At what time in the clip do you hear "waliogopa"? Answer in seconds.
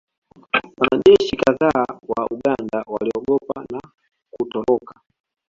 2.87-3.65